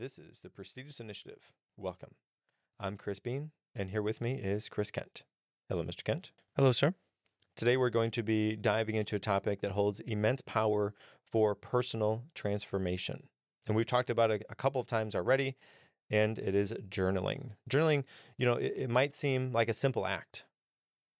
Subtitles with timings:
[0.00, 1.52] This is the Prestigious Initiative.
[1.76, 2.14] Welcome.
[2.78, 5.24] I'm Chris Beane, and here with me is Chris Kent.
[5.68, 6.02] Hello, Mr.
[6.02, 6.32] Kent.
[6.56, 6.94] Hello, sir.
[7.54, 12.24] Today, we're going to be diving into a topic that holds immense power for personal
[12.34, 13.24] transformation.
[13.66, 15.58] And we've talked about it a couple of times already,
[16.08, 17.50] and it is journaling.
[17.68, 18.04] Journaling,
[18.38, 20.46] you know, it, it might seem like a simple act,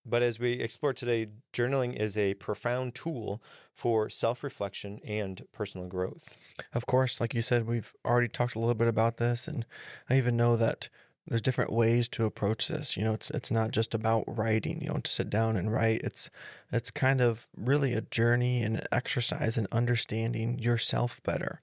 [0.05, 3.43] but as we explore today, journaling is a profound tool
[3.73, 6.35] for self reflection and personal growth.
[6.75, 9.65] Of course, like you said, we've already talked a little bit about this, and
[10.09, 10.89] I even know that
[11.27, 12.97] there's different ways to approach this.
[12.97, 14.81] You know, it's it's not just about writing.
[14.83, 16.01] You know, to sit down and write.
[16.03, 16.31] It's
[16.73, 21.61] it's kind of really a journey and an exercise in understanding yourself better,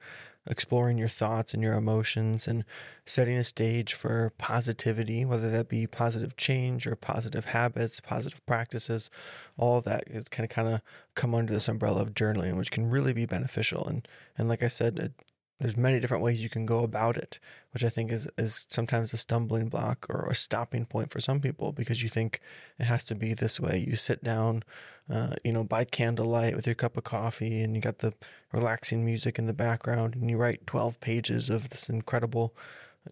[0.50, 2.64] exploring your thoughts and your emotions, and
[3.06, 9.10] setting a stage for positivity, whether that be positive change or positive habits, positive practices.
[9.58, 10.82] All that is kind of kind of
[11.16, 13.86] come under this umbrella of journaling, which can really be beneficial.
[13.88, 15.14] And and like I said, it,
[15.60, 17.40] there's many different ways you can go about it,
[17.72, 21.40] which I think is is sometimes a stumbling block or a stopping point for some
[21.40, 22.40] people because you think
[22.78, 23.84] it has to be this way.
[23.88, 24.64] You sit down,
[25.12, 28.14] uh, you know, by candlelight with your cup of coffee, and you got the
[28.52, 32.54] relaxing music in the background, and you write 12 pages of this incredible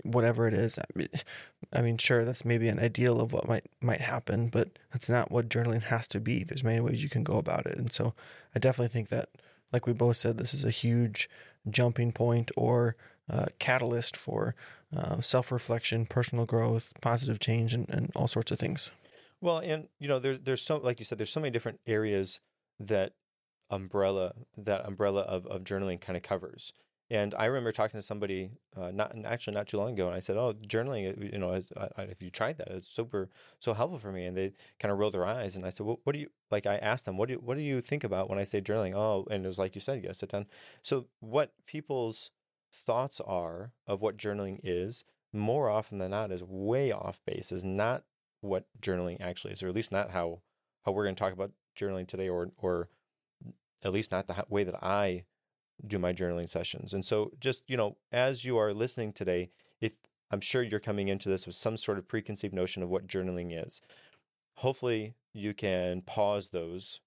[0.03, 0.77] whatever it is.
[1.73, 5.31] I mean, sure, that's maybe an ideal of what might might happen, but that's not
[5.31, 6.43] what journaling has to be.
[6.43, 8.13] There's many ways you can go about it, and so
[8.53, 9.29] I definitely think that,
[9.73, 11.29] like we both said, this is a huge
[11.69, 12.95] jumping point or
[13.29, 14.55] uh, catalyst for
[14.95, 18.91] uh, self reflection, personal growth, positive change, and, and all sorts of things.
[19.41, 22.39] Well, and you know, there's there's so like you said, there's so many different areas
[22.79, 23.13] that
[23.69, 26.73] umbrella that umbrella of, of journaling kind of covers.
[27.09, 30.19] And I remember talking to somebody, uh, not actually not too long ago, and I
[30.19, 34.11] said, "Oh, journaling, you know, I, if you tried that, it's super so helpful for
[34.11, 36.29] me." And they kind of rolled their eyes, and I said, well, "What do you
[36.49, 38.59] like?" I asked them, "What do you, what do you think about when I say
[38.59, 40.47] journaling?" Oh, and it was like you said, you got to sit down.
[40.81, 42.31] So, what people's
[42.73, 47.51] thoughts are of what journaling is, more often than not, is way off base.
[47.51, 48.03] Is not
[48.41, 50.41] what journaling actually is, or at least not how
[50.83, 52.89] how we're going to talk about journaling today, or or
[53.83, 55.25] at least not the way that I
[55.85, 56.93] do my journaling sessions.
[56.93, 59.49] And so just, you know, as you are listening today,
[59.81, 59.93] if
[60.31, 63.65] I'm sure you're coming into this with some sort of preconceived notion of what journaling
[63.65, 63.81] is.
[64.55, 67.01] Hopefully you can pause those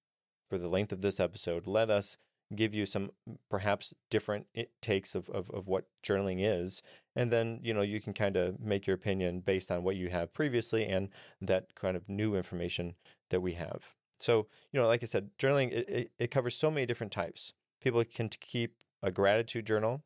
[0.48, 1.66] for the length of this episode.
[1.66, 2.18] Let us
[2.54, 3.10] give you some
[3.50, 4.46] perhaps different
[4.80, 6.82] takes of, of, of what journaling is.
[7.14, 10.08] And then, you know, you can kind of make your opinion based on what you
[10.08, 12.94] have previously and that kind of new information
[13.30, 13.94] that we have.
[14.18, 17.52] So, you know, like I said, journaling, it, it, it covers so many different types.
[17.80, 20.02] People can keep a gratitude journal.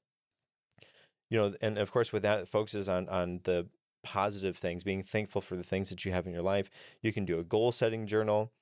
[1.31, 3.69] You know, and of course, with that, it focuses on on the
[4.03, 6.69] positive things, being thankful for the things that you have in your life.
[7.01, 8.53] You can do a goal setting journal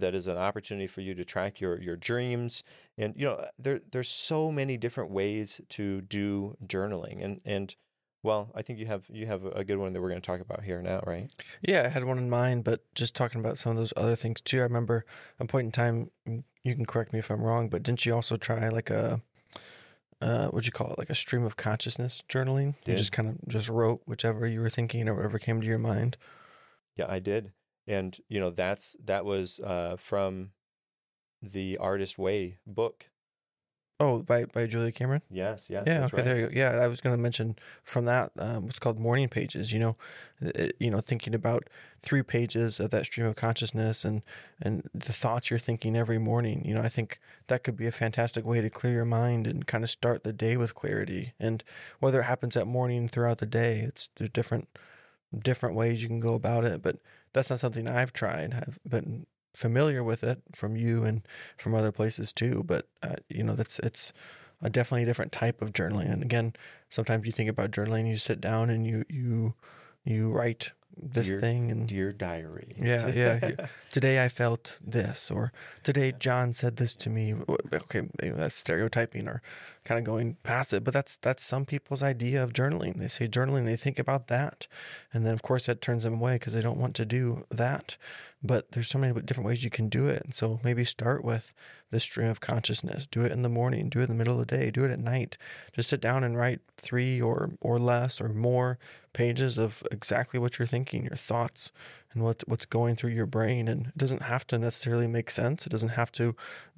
[0.00, 2.62] that is an opportunity for you to track your your dreams
[2.96, 7.76] and you know there there's so many different ways to do journaling and and
[8.22, 10.40] well i think you have you have a good one that we're going to talk
[10.40, 11.30] about here now right
[11.62, 14.40] yeah i had one in mind but just talking about some of those other things
[14.40, 15.04] too i remember
[15.40, 16.10] a point in time
[16.68, 19.20] you can correct me if i'm wrong but didn't you also try like a
[20.20, 20.98] uh, what'd you call it?
[20.98, 22.74] Like a stream of consciousness journaling.
[22.86, 25.78] You just kind of just wrote whichever you were thinking or whatever came to your
[25.78, 26.16] mind.
[26.96, 27.52] Yeah, I did,
[27.86, 30.50] and you know that's that was uh, from
[31.40, 33.06] the Artist Way book
[34.00, 35.22] Oh, by by Julia Cameron.
[35.28, 35.84] Yes, yes.
[35.86, 36.04] Yeah.
[36.04, 36.18] Okay.
[36.18, 36.24] Right.
[36.24, 36.52] There you go.
[36.54, 39.72] Yeah, I was going to mention from that um, what's called morning pages.
[39.72, 39.96] You know,
[40.40, 41.68] it, you know, thinking about
[42.00, 44.22] three pages of that stream of consciousness and
[44.62, 46.64] and the thoughts you're thinking every morning.
[46.64, 49.66] You know, I think that could be a fantastic way to clear your mind and
[49.66, 51.32] kind of start the day with clarity.
[51.40, 51.64] And
[51.98, 54.68] whether it happens at morning throughout the day, it's there's different
[55.36, 56.82] different ways you can go about it.
[56.82, 56.98] But
[57.32, 58.54] that's not something I've tried.
[58.54, 59.26] I've been
[59.58, 61.22] familiar with it from you and
[61.56, 62.62] from other places too.
[62.64, 64.12] But uh, you know, that's it's
[64.62, 66.12] a definitely a different type of journaling.
[66.12, 66.54] And again,
[66.88, 69.54] sometimes you think about journaling, you sit down and you you
[70.04, 72.70] you write this dear, thing and dear diary.
[72.76, 73.66] Yeah, yeah.
[73.92, 75.52] today I felt this, or
[75.82, 77.34] today John said this to me.
[77.72, 79.42] Okay, that's stereotyping or
[79.88, 82.98] kind of going past it, but that's that's some people's idea of journaling.
[82.98, 84.66] They say journaling, they think about that,
[85.14, 87.96] and then of course that turns them away because they don't want to do that.
[88.42, 91.54] But there's so many different ways you can do it, and so maybe start with
[91.90, 93.06] the stream of consciousness.
[93.06, 93.88] Do it in the morning.
[93.88, 94.70] Do it in the middle of the day.
[94.70, 95.38] Do it at night.
[95.72, 98.78] Just sit down and write three or or less or more
[99.14, 101.72] pages of exactly what you're thinking, your thoughts,
[102.12, 103.68] and what what's going through your brain.
[103.68, 105.66] And it doesn't have to necessarily make sense.
[105.66, 106.34] It doesn't have to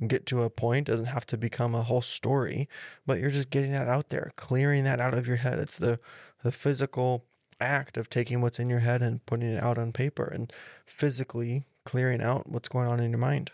[0.07, 0.89] get to a point.
[0.89, 2.69] It doesn't have to become a whole story.
[3.07, 5.59] But you're just getting that out there, clearing that out of your head.
[5.59, 6.01] It's the
[6.43, 7.25] the physical
[7.61, 10.53] act of taking what's in your head and putting it out on paper and
[10.87, 13.51] physically clearing out what's going on in your mind.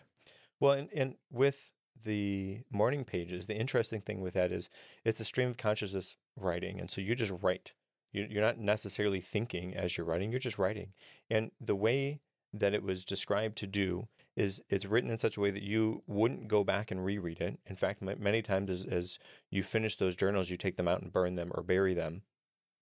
[0.60, 1.72] Well, and, and with
[2.04, 4.70] the morning pages, the interesting thing with that is
[5.04, 6.80] it's a stream of consciousness writing.
[6.80, 7.72] And so you just write.
[8.16, 10.94] You- You're not necessarily thinking as you're writing, you're just writing.
[11.28, 12.20] And the way
[12.52, 16.02] that it was described to do is it's written in such a way that you
[16.06, 17.58] wouldn't go back and reread it.
[17.66, 19.18] In fact, ma- many times as, as
[19.50, 22.22] you finish those journals, you take them out and burn them or bury them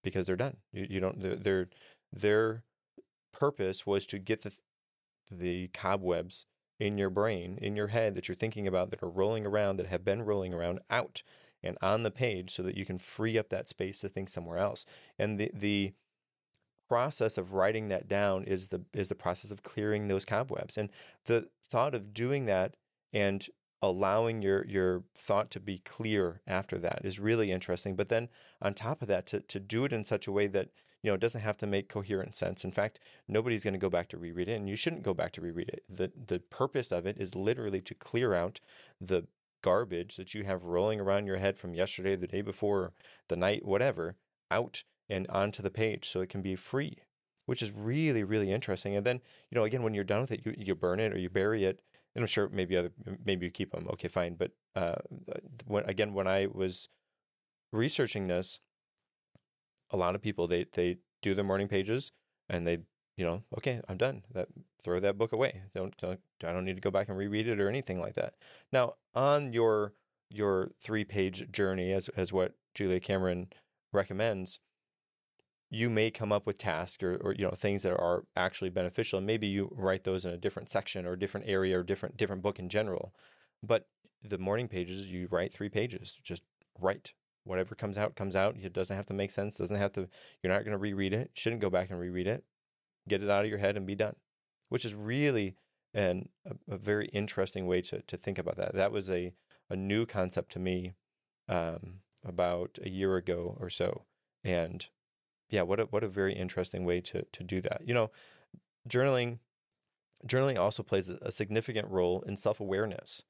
[0.04, 0.58] because they're done.
[0.72, 1.69] You, you don't, they're, they're,
[2.12, 2.62] their
[3.32, 4.52] purpose was to get the,
[5.31, 6.46] the cobwebs
[6.78, 9.86] in your brain, in your head that you're thinking about that are rolling around, that
[9.86, 11.22] have been rolling around out
[11.64, 14.58] and on the page so that you can free up that space to think somewhere
[14.58, 14.87] else.
[15.19, 15.93] And the, the,
[16.88, 20.76] process of writing that down is the is the process of clearing those cobwebs.
[20.76, 20.90] And
[21.25, 22.76] the thought of doing that
[23.12, 23.46] and
[23.82, 27.96] allowing your your thought to be clear after that is really interesting.
[27.96, 28.28] But then
[28.60, 30.70] on top of that to to do it in such a way that
[31.02, 32.64] you know it doesn't have to make coherent sense.
[32.64, 35.32] In fact nobody's going to go back to reread it and you shouldn't go back
[35.32, 35.84] to reread it.
[35.88, 38.60] The the purpose of it is literally to clear out
[39.00, 39.26] the
[39.64, 42.93] garbage that you have rolling around your head from yesterday the day before
[43.28, 44.16] the night whatever
[44.50, 46.99] out and onto the page so it can be free,
[47.46, 48.94] which is really, really interesting.
[48.94, 51.19] And then, you know, again, when you're done with it, you, you burn it or
[51.19, 51.81] you bury it.
[52.14, 52.93] And I'm sure maybe other,
[53.25, 53.88] maybe you keep them.
[53.94, 54.34] Okay, fine.
[54.34, 54.96] But uh,
[55.67, 56.90] when, again, when I was
[57.72, 58.60] researching this,
[59.90, 62.12] a lot of people, they, they do their morning pages
[62.50, 62.81] and they,
[63.16, 64.22] you know, okay, I'm done.
[64.32, 64.49] That
[64.82, 65.62] throw that book away.
[65.75, 68.34] Don't, don't I don't need to go back and reread it or anything like that.
[68.72, 69.94] Now, on your
[70.31, 73.49] your three page journey, as as what Julia Cameron
[73.93, 74.58] recommends,
[75.70, 79.19] you may come up with tasks or, or you know things that are actually beneficial
[79.19, 82.43] and maybe you write those in a different section or different area or different different
[82.43, 83.12] book in general
[83.62, 83.88] but
[84.22, 86.43] the morning pages you write three pages just
[86.78, 87.12] write
[87.44, 90.08] whatever comes out comes out it doesn't have to make sense doesn't have to
[90.43, 92.44] you're not going to reread it shouldn't go back and reread it
[93.08, 94.16] get it out of your head and be done
[94.68, 95.56] which is really
[95.92, 99.32] an a, a very interesting way to to think about that that was a
[99.70, 100.94] a new concept to me
[101.48, 104.04] um, about a year ago or so
[104.42, 104.88] and
[105.48, 107.82] yeah, what a what a very interesting way to to do that.
[107.84, 108.10] You know,
[108.88, 109.38] journaling
[110.26, 113.22] journaling also plays a significant role in self-awareness.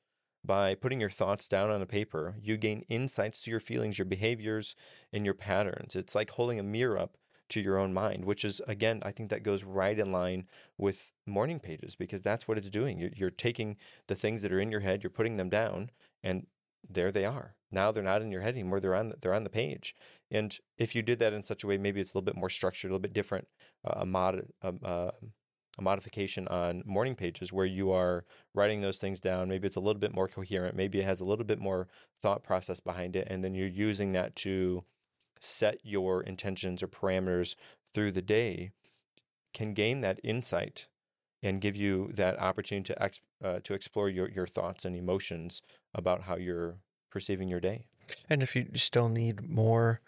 [0.46, 4.04] By putting your thoughts down on a paper, you gain insights to your feelings, your
[4.04, 4.76] behaviors,
[5.10, 5.96] and your patterns.
[5.96, 7.16] It's like holding a mirror up
[7.50, 10.46] to your own mind, which is again, I think that goes right in line
[10.78, 12.98] with morning pages because that's what it's doing.
[12.98, 13.76] You're, you're taking
[14.06, 15.90] the things that are in your head, you're putting them down,
[16.22, 16.46] and
[16.88, 17.54] there they are.
[17.70, 18.80] Now they're not in your head anymore.
[18.80, 19.94] They're on the, they're on the page.
[20.30, 22.50] And if you did that in such a way, maybe it's a little bit more
[22.50, 23.48] structured, a little bit different,
[23.84, 25.10] uh, a mod a, uh,
[25.76, 28.24] a modification on morning pages where you are
[28.54, 29.48] writing those things down.
[29.48, 30.76] Maybe it's a little bit more coherent.
[30.76, 31.88] Maybe it has a little bit more
[32.22, 34.84] thought process behind it, and then you're using that to
[35.44, 37.54] set your intentions or parameters
[37.92, 38.72] through the day.
[39.52, 40.86] Can gain that insight
[41.42, 45.62] and give you that opportunity to ex- uh, to explore your your thoughts and emotions
[45.94, 46.76] about how you're
[47.10, 47.84] perceiving your day.
[48.28, 50.00] And if you still need more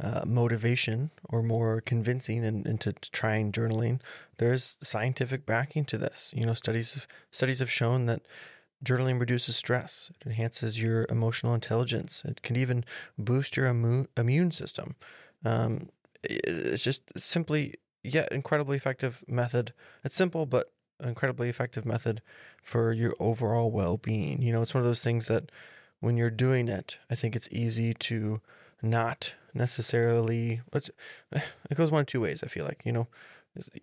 [0.00, 4.00] uh, motivation or more convincing and into trying journaling,
[4.38, 6.32] there is scientific backing to this.
[6.36, 8.22] You know, studies studies have shown that
[8.84, 10.10] journaling reduces stress.
[10.20, 12.22] It enhances your emotional intelligence.
[12.24, 12.84] It can even
[13.18, 14.96] boost your immune immune system.
[15.44, 15.88] Um,
[16.24, 17.74] it's just simply,
[18.04, 19.72] yeah, incredibly effective method.
[20.04, 22.22] It's simple, but incredibly effective method
[22.62, 24.40] for your overall well being.
[24.42, 25.50] You know, it's one of those things that
[26.00, 28.40] when you're doing it, I think it's easy to
[28.82, 30.60] not necessarily.
[31.70, 32.42] It goes one of two ways.
[32.42, 33.08] I feel like you know,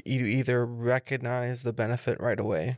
[0.06, 2.78] you either recognize the benefit right away,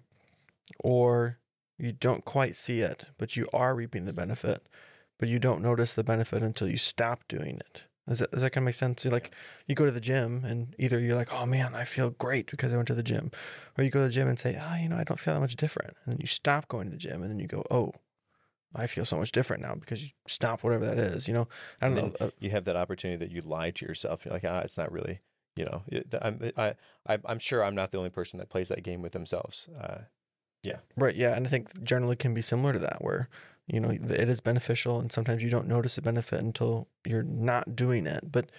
[0.80, 1.38] or
[1.82, 4.68] you don't quite see it, but you are reaping the benefit,
[5.20, 7.84] but you don't notice the benefit until you stop doing it.
[8.08, 9.04] Does that, does that kind of make sense?
[9.04, 9.32] You're like,
[9.68, 12.74] you go to the gym and either you're like, oh man, I feel great because
[12.74, 13.32] I went to the gym.
[13.78, 15.40] Or you go to the gym and say, oh, you know, I don't feel that
[15.40, 15.96] much different.
[16.04, 17.94] And then you stop going to the gym and then you go, oh,
[18.76, 21.28] I feel so much different now because you stop whatever that is.
[21.28, 21.48] You know,
[21.82, 22.14] I don't know.
[22.20, 24.26] Uh, you have that opportunity that you lie to yourself.
[24.26, 25.20] You're like, ah, it's not really.
[25.56, 25.84] You know,
[26.22, 29.68] I'm I, I'm sure I'm not the only person that plays that game with themselves.
[29.80, 30.00] Uh,
[30.64, 30.78] yeah.
[30.96, 31.16] Right.
[31.16, 33.30] Yeah, and I think generally can be similar to that, where
[33.68, 37.76] you know it is beneficial, and sometimes you don't notice the benefit until you're not
[37.76, 38.32] doing it.
[38.32, 38.50] But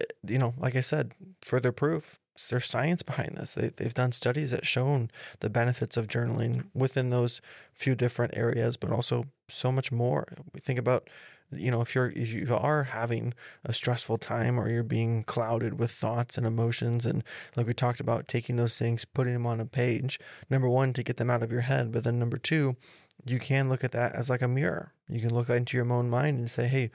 [0.00, 2.18] uh, you know, like I said, further proof
[2.50, 3.54] there's science behind this.
[3.54, 5.10] They, they've done studies that shown
[5.40, 7.40] the benefits of journaling within those
[7.72, 10.26] few different areas, but also so much more.
[10.52, 11.08] We think about,
[11.52, 13.34] you know, if you're if you are having
[13.64, 17.22] a stressful time or you're being clouded with thoughts and emotions, and
[17.54, 20.18] like we talked about, taking those things, putting them on a page.
[20.50, 22.76] Number one, to get them out of your head, but then number two,
[23.24, 24.92] you can look at that as like a mirror.
[25.08, 26.90] You can look into your own mind and say, hey,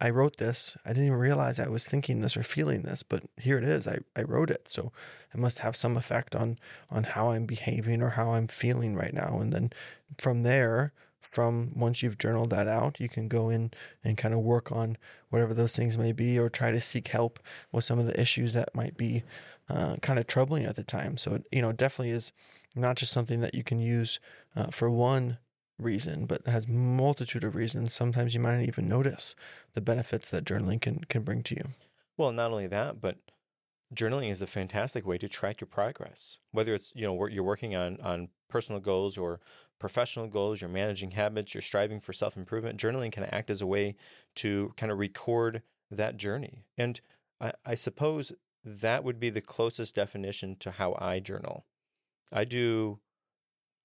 [0.00, 0.76] I wrote this.
[0.84, 3.86] I didn't even realize I was thinking this or feeling this, but here it is.
[3.86, 4.70] I, I wrote it.
[4.70, 4.92] So
[5.32, 6.58] it must have some effect on
[6.90, 9.38] on how I'm behaving or how I'm feeling right now.
[9.40, 9.70] And then
[10.18, 10.92] from there,
[11.30, 13.72] from once you've journaled that out, you can go in
[14.04, 14.96] and kind of work on
[15.30, 17.38] whatever those things may be, or try to seek help
[17.72, 19.22] with some of the issues that might be
[19.68, 21.16] uh, kind of troubling at the time.
[21.16, 22.32] So, it, you know, definitely is
[22.74, 24.20] not just something that you can use
[24.54, 25.38] uh, for one
[25.78, 27.92] reason, but has multitude of reasons.
[27.92, 29.34] Sometimes you might not even notice
[29.74, 31.68] the benefits that journaling can can bring to you.
[32.16, 33.16] Well, not only that, but
[33.96, 36.38] journaling is a fantastic way to track your progress.
[36.52, 39.40] Whether it's you know you're working on on personal goals or
[39.78, 42.80] professional goals, you're managing habits, you're striving for self improvement.
[42.80, 43.96] Journaling can act as a way
[44.36, 46.64] to kind of record that journey.
[46.76, 47.00] And
[47.40, 48.32] I, I suppose
[48.64, 51.66] that would be the closest definition to how I journal.
[52.32, 53.00] I do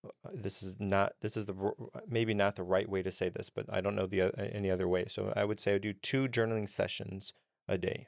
[0.04, 1.74] uh, this is not this is the
[2.08, 4.88] maybe not the right way to say this but i don't know the any other
[4.88, 7.34] way so i would say i do two journaling sessions
[7.68, 8.08] a day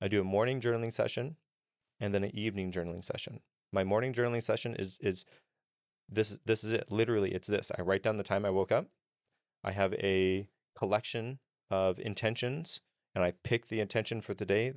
[0.00, 1.36] i do a morning journaling session
[2.00, 3.40] and then an evening journaling session
[3.72, 5.24] my morning journaling session is is
[6.08, 8.86] this this is it literally it's this i write down the time i woke up
[9.62, 11.38] i have a collection
[11.70, 12.80] of intentions
[13.14, 14.72] and i pick the intention for the day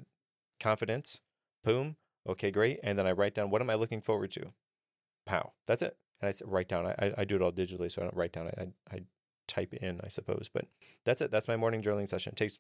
[0.60, 1.22] confidence
[1.63, 1.96] boom
[2.28, 4.51] okay great and then i write down what am i looking forward to
[5.25, 6.86] pow that's it and I write down.
[6.86, 8.50] I, I do it all digitally, so I don't write down.
[8.58, 9.01] I, I
[9.48, 10.50] type in, I suppose.
[10.54, 10.66] But
[11.06, 11.32] that's it.
[11.32, 12.34] That's my morning journaling session.
[12.34, 12.60] It takes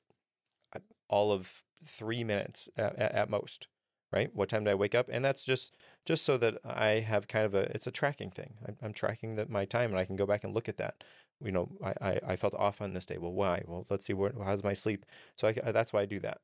[0.75, 3.67] uh, all of three minutes at, at, most.
[4.11, 4.29] Right?
[4.33, 5.07] What time did I wake up?
[5.09, 5.73] And that's just
[6.05, 8.55] just so that I have kind of a it's a tracking thing.
[8.67, 11.03] I'm, I'm tracking that my time, and I can go back and look at that.
[11.41, 13.17] You know, I, I, I felt off on this day.
[13.17, 13.63] Well, why?
[13.65, 14.13] Well, let's see.
[14.13, 15.05] What, how's my sleep?
[15.37, 16.39] So I, that's why I do that.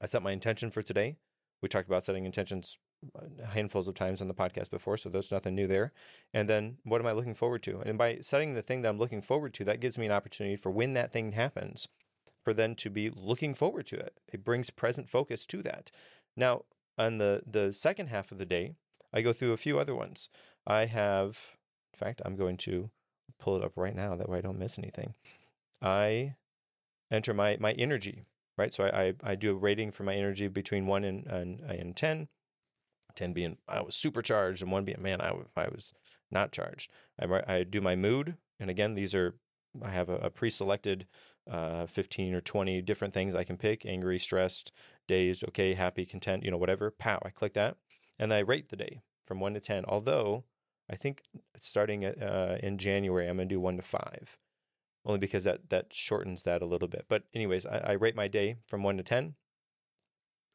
[0.00, 1.18] I set my intention for today.
[1.60, 2.78] We talked about setting intentions
[3.16, 5.92] uh, handfuls of times on the podcast before, so there's nothing new there.
[6.34, 7.80] And then what am I looking forward to?
[7.80, 10.56] And by setting the thing that I'm looking forward to, that gives me an opportunity
[10.56, 11.88] for when that thing happens,
[12.44, 14.20] for then to be looking forward to it.
[14.32, 15.90] It brings present focus to that.
[16.36, 16.62] Now,
[16.96, 18.74] on the the second half of the day,
[19.12, 20.28] I go through a few other ones.
[20.66, 21.56] I have,
[21.92, 22.90] in fact, I'm going to
[23.38, 25.14] pull it up right now that way I don't miss anything.
[25.80, 26.34] I
[27.10, 28.24] enter my my energy,
[28.56, 28.72] right?
[28.72, 31.96] So I I, I do a rating for my energy between one and and, and
[31.96, 32.28] ten
[33.14, 35.92] 10 being I was supercharged and one being man I, I was
[36.30, 36.90] not charged.
[37.20, 39.34] I, I do my mood and again these are
[39.82, 41.06] I have a, a pre-selected
[41.50, 44.72] uh, 15 or 20 different things I can pick angry, stressed,
[45.06, 46.90] dazed, okay, happy, content, you know, whatever.
[46.90, 47.76] Pow, I click that
[48.18, 49.84] and I rate the day from 1 to 10.
[49.86, 50.44] Although
[50.90, 51.22] I think
[51.58, 54.38] starting uh, in January I'm going to do 1 to 5
[55.04, 57.06] only because that that shortens that a little bit.
[57.08, 59.34] But anyways, I, I rate my day from 1 to 10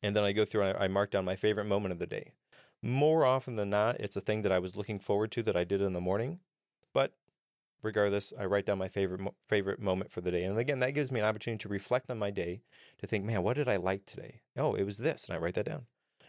[0.04, 2.06] and then I go through and I, I mark down my favorite moment of the
[2.06, 2.34] day.
[2.82, 5.64] More often than not, it's a thing that I was looking forward to that I
[5.64, 6.40] did in the morning.
[6.94, 7.14] But
[7.84, 10.44] regardless, I write down my favorite favorite moment for the day.
[10.44, 12.62] And again, that gives me an opportunity to reflect on my day,
[13.00, 14.42] to think, man, what did I like today?
[14.58, 15.86] Oh, it was this, and I write that down.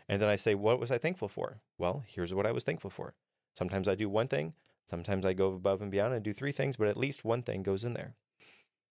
[0.09, 1.61] And then I say, what was I thankful for?
[1.79, 3.15] Well, here's what I was thankful for.
[3.55, 6.77] Sometimes I do one thing, sometimes I go above and beyond and do three things,
[6.77, 8.15] but at least one thing goes in there.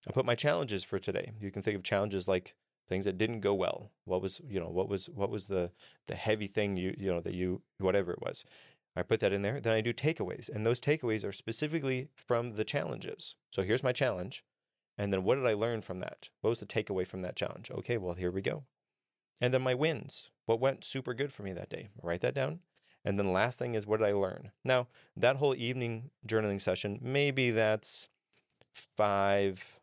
[0.07, 1.31] I put my challenges for today.
[1.39, 2.55] You can think of challenges like
[2.87, 5.71] things that didn't go well what was you know what was what was the
[6.07, 8.45] the heavy thing you you know that you whatever it was
[8.95, 12.55] i put that in there then i do takeaways and those takeaways are specifically from
[12.55, 13.35] the challenges.
[13.51, 14.43] So here's my challenge
[14.97, 16.29] and then what did i learn from that?
[16.41, 17.71] What was the takeaway from that challenge?
[17.71, 18.63] Okay well here we go.
[19.41, 20.29] And then my wins.
[20.45, 21.89] What went super good for me that day?
[22.01, 22.59] Write that down.
[23.05, 24.51] And then the last thing is what did i learn?
[24.63, 28.09] Now that whole evening journaling session maybe that's
[28.71, 29.79] five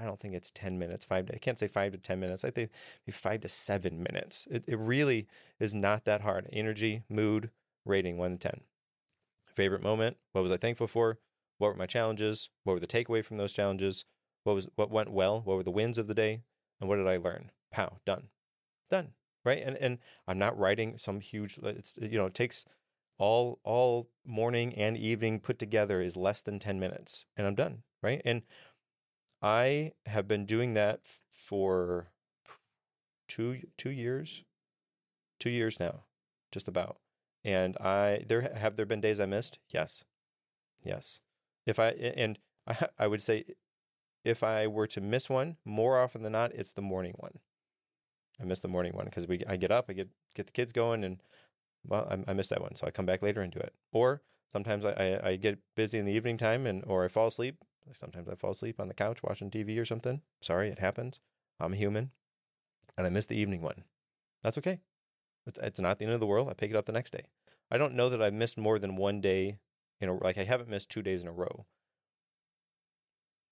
[0.00, 2.44] I, don't think it's 10 minutes, five I can't say five to 10 minutes.
[2.44, 2.70] I think
[3.10, 4.46] five to seven minutes.
[4.50, 5.26] It, it really
[5.58, 6.48] is not that hard.
[6.52, 7.50] Energy, mood,
[7.88, 8.60] rating one to 10.
[9.46, 11.18] Favorite moment, what was I thankful for?
[11.58, 12.50] What were my challenges?
[12.62, 14.04] What were the takeaway from those challenges?
[14.44, 15.42] What was what went well?
[15.44, 16.42] What were the wins of the day?
[16.80, 17.50] And what did I learn?
[17.72, 18.28] Pow, done.
[18.88, 19.12] Done.
[19.44, 19.62] Right?
[19.64, 22.64] And and I'm not writing some huge uh, it's you know, it takes
[23.18, 27.82] all all morning and evening put together is less than 10 minutes and I'm done,
[28.02, 28.22] right?
[28.24, 28.42] And
[29.42, 31.00] I have been doing that
[31.32, 32.12] for
[33.26, 34.44] two two years,
[35.40, 36.04] two years now,
[36.52, 36.98] just about.
[37.44, 39.58] And I there have there been days I missed?
[39.70, 40.04] Yes,
[40.82, 41.20] yes.
[41.66, 43.44] If I and I I would say
[44.24, 47.38] if I were to miss one, more often than not, it's the morning one.
[48.40, 50.72] I miss the morning one because we I get up, I get get the kids
[50.72, 51.22] going, and
[51.86, 53.74] well, I, I miss that one, so I come back later and do it.
[53.92, 57.28] Or sometimes I, I, I get busy in the evening time and or I fall
[57.28, 57.56] asleep
[57.94, 60.22] Sometimes I fall asleep on the couch watching TV or something.
[60.40, 61.20] Sorry, it happens.
[61.60, 62.10] I'm a human.
[62.96, 63.84] And I miss the evening one.
[64.42, 64.80] That's okay.
[65.62, 66.48] It's, not the end of the world.
[66.48, 67.24] I pick it up the next day.
[67.70, 69.58] I don't know that I've missed more than one day
[70.00, 71.66] in a like I haven't missed two days in a row.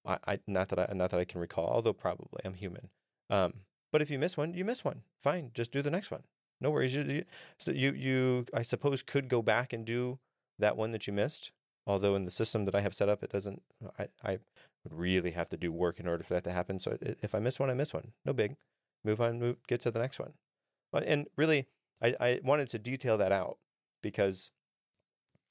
[0.04, 2.90] I, I not that I not that I can recall, although probably I'm human.
[3.28, 3.54] Um,
[3.92, 5.02] but if you miss one, you miss one.
[5.20, 6.22] Fine, just do the next one.
[6.60, 6.94] No worries.
[6.94, 7.24] You, you,
[7.58, 10.18] so you, you, I suppose, could go back and do
[10.58, 11.52] that one that you missed
[11.86, 13.62] Although in the system that I have set up, it doesn't.
[13.98, 14.38] I, I
[14.82, 16.80] would really have to do work in order for that to happen.
[16.80, 18.12] So if I miss one, I miss one.
[18.24, 18.56] No big.
[19.04, 19.38] Move on.
[19.38, 19.56] Move.
[19.68, 20.32] Get to the next one.
[20.90, 21.68] But and really,
[22.02, 23.58] I, I wanted to detail that out
[24.02, 24.50] because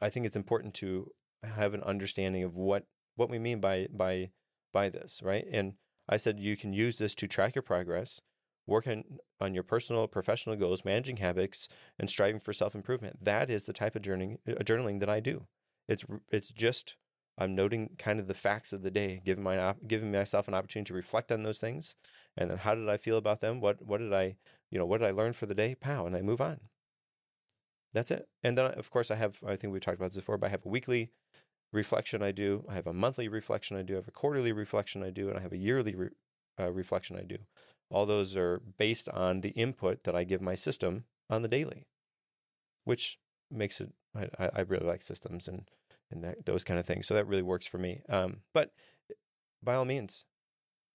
[0.01, 1.11] I think it's important to
[1.43, 2.85] have an understanding of what
[3.15, 4.31] what we mean by by
[4.73, 5.45] by this, right?
[5.51, 5.75] And
[6.07, 8.21] I said you can use this to track your progress,
[8.67, 9.03] work on,
[9.39, 13.23] on your personal, professional goals, managing habits, and striving for self improvement.
[13.23, 15.47] That is the type of journaling, uh, journaling that I do.
[15.87, 16.95] It's it's just
[17.37, 20.89] I'm noting kind of the facts of the day, giving my giving myself an opportunity
[20.89, 21.95] to reflect on those things,
[22.37, 23.61] and then how did I feel about them?
[23.61, 24.37] What what did I
[24.71, 25.75] you know what did I learn for the day?
[25.75, 26.59] Pow, and I move on.
[27.93, 28.27] That's it.
[28.43, 30.51] And then of course I have I think we talked about this before, but I
[30.51, 31.11] have a weekly
[31.71, 32.65] reflection I do.
[32.69, 33.93] I have a monthly reflection I do.
[33.93, 36.09] I have a quarterly reflection I do, and I have a yearly re-
[36.59, 37.37] uh, reflection I do.
[37.91, 41.87] All those are based on the input that I give my system on the daily,
[42.83, 43.19] which
[43.51, 43.91] makes it.
[44.15, 45.69] I, I really like systems and
[46.09, 47.05] and that, those kind of things.
[47.07, 48.01] So that really works for me.
[48.07, 48.71] Um, but
[49.61, 50.25] by all means,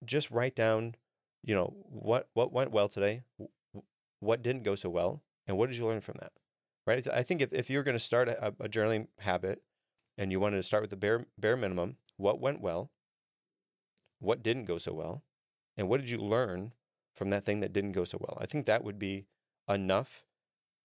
[0.04, 0.96] just write down.
[1.42, 3.22] You know what what went well today,
[4.20, 6.32] what didn't go so well, and what did you learn from that?
[6.86, 7.06] Right.
[7.12, 9.62] I think if, if you're going to start a, a journaling habit,
[10.16, 12.90] and you wanted to start with the bare bare minimum, what went well,
[14.18, 15.22] what didn't go so well,
[15.76, 16.72] and what did you learn
[17.14, 18.38] from that thing that didn't go so well?
[18.40, 19.26] I think that would be
[19.68, 20.24] enough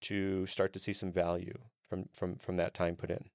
[0.01, 3.25] to start to see some value from from from that time put in.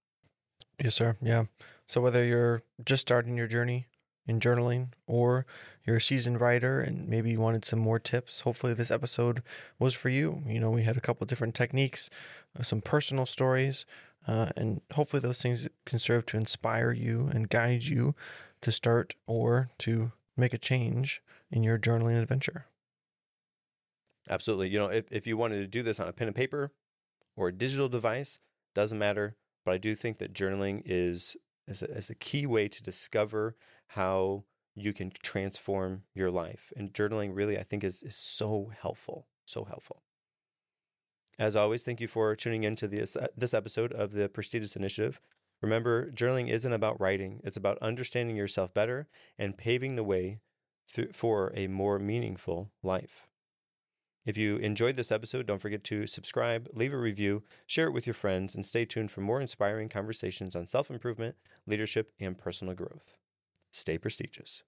[0.82, 1.16] Yes, sir.
[1.20, 1.44] Yeah.
[1.86, 3.86] So whether you're just starting your journey
[4.30, 5.44] in journaling or
[5.84, 9.42] you're a seasoned writer and maybe you wanted some more tips, hopefully this episode
[9.78, 10.42] was for you.
[10.46, 12.08] You know, we had a couple different techniques,
[12.58, 13.84] uh, some personal stories,
[14.26, 18.14] uh, and hopefully, those things can serve to inspire you and guide you
[18.60, 22.66] to start or to make a change in your journaling adventure.
[24.28, 24.68] Absolutely.
[24.68, 26.70] You know, if, if you wanted to do this on a pen and paper
[27.34, 28.38] or a digital device,
[28.74, 29.36] doesn't matter.
[29.64, 31.36] But I do think that journaling is,
[31.66, 33.56] is, a, is a key way to discover
[33.88, 36.72] how you can transform your life.
[36.76, 39.26] And journaling really, I think, is, is so helpful.
[39.44, 40.02] So helpful.
[41.38, 45.20] As always, thank you for tuning into this, uh, this episode of the Prestigious Initiative.
[45.62, 49.08] Remember, journaling isn't about writing, it's about understanding yourself better
[49.38, 50.40] and paving the way
[51.12, 53.26] for a more meaningful life.
[54.26, 58.06] If you enjoyed this episode, don't forget to subscribe, leave a review, share it with
[58.06, 62.74] your friends, and stay tuned for more inspiring conversations on self improvement, leadership, and personal
[62.74, 63.16] growth.
[63.72, 64.62] Stay prestigious.